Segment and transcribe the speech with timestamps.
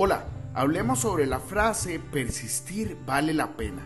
[0.00, 3.84] Hola, hablemos sobre la frase persistir vale la pena.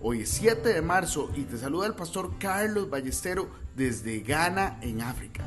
[0.00, 5.02] Hoy es 7 de marzo y te saluda el pastor Carlos Ballestero desde Ghana, en
[5.02, 5.42] África.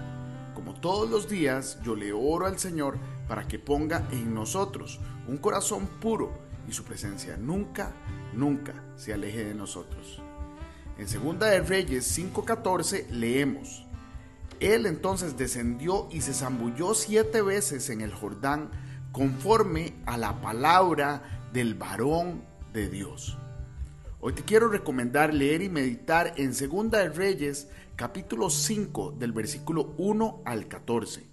[0.54, 2.98] Como todos los días, yo le oro al Señor
[3.30, 5.00] para que ponga en nosotros
[5.30, 6.34] un corazón puro
[6.68, 7.93] y su presencia nunca,
[8.34, 10.21] nunca se aleje de nosotros.
[10.98, 13.86] En 2 de Reyes 5:14 leemos,
[14.59, 18.71] Él entonces descendió y se zambulló siete veces en el Jordán
[19.16, 22.42] conforme a la palabra del varón
[22.74, 23.38] de Dios.
[24.20, 29.94] Hoy te quiero recomendar leer y meditar en Segunda de Reyes, capítulo 5, del versículo
[29.98, 31.26] 1 al 14.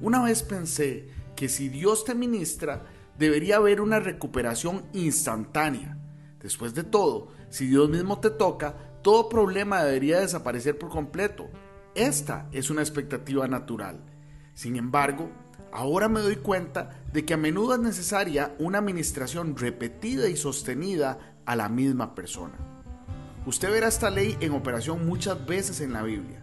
[0.00, 2.86] Una vez pensé que si Dios te ministra,
[3.18, 5.98] debería haber una recuperación instantánea.
[6.40, 11.50] Después de todo, si Dios mismo te toca, todo problema debería desaparecer por completo.
[11.94, 14.00] Esta es una expectativa natural.
[14.54, 15.30] Sin embargo,
[15.72, 21.36] Ahora me doy cuenta de que a menudo es necesaria una administración repetida y sostenida
[21.46, 22.54] a la misma persona.
[23.46, 26.42] Usted verá esta ley en operación muchas veces en la Biblia.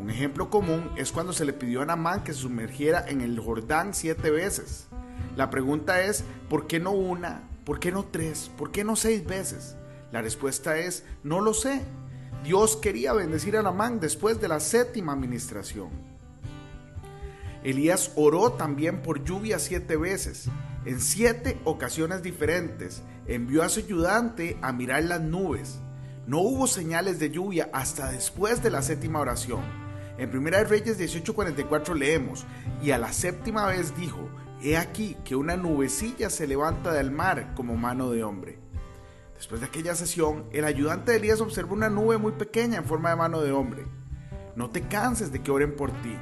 [0.00, 3.38] Un ejemplo común es cuando se le pidió a Namán que se sumergiera en el
[3.38, 4.88] Jordán siete veces.
[5.36, 7.42] La pregunta es, ¿por qué no una?
[7.64, 8.50] ¿Por qué no tres?
[8.58, 9.76] ¿Por qué no seis veces?
[10.10, 11.82] La respuesta es, no lo sé.
[12.42, 16.13] Dios quería bendecir a Namán después de la séptima administración.
[17.64, 20.48] Elías oró también por lluvia siete veces.
[20.84, 25.80] En siete ocasiones diferentes envió a su ayudante a mirar las nubes.
[26.26, 29.62] No hubo señales de lluvia hasta después de la séptima oración.
[30.18, 32.44] En Primera de Reyes 18:44 leemos,
[32.82, 34.28] y a la séptima vez dijo,
[34.62, 38.58] He aquí que una nubecilla se levanta del mar como mano de hombre.
[39.34, 43.10] Después de aquella sesión, el ayudante de Elías observó una nube muy pequeña en forma
[43.10, 43.86] de mano de hombre.
[44.54, 46.16] No te canses de que oren por ti.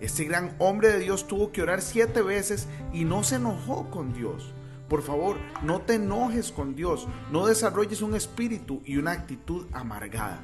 [0.00, 4.12] Este gran hombre de Dios tuvo que orar siete veces y no se enojó con
[4.12, 4.52] Dios.
[4.88, 10.40] Por favor, no te enojes con Dios, no desarrolles un espíritu y una actitud amargada.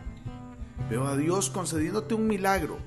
[0.91, 2.79] Veo a Dios concediéndote un milagro.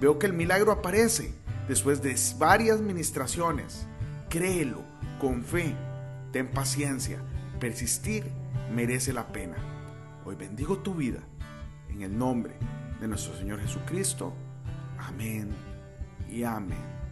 [0.00, 1.32] Veo que el milagro aparece
[1.68, 3.86] después de varias ministraciones.
[4.28, 4.82] Créelo
[5.20, 5.74] con fe,
[6.32, 7.22] ten paciencia,
[7.60, 8.24] persistir
[8.74, 9.56] merece la pena.
[10.24, 11.20] Hoy bendigo tu vida
[11.88, 12.54] en el nombre
[13.00, 14.34] de nuestro Señor Jesucristo.
[14.98, 15.77] Amén
[16.28, 17.07] y amén.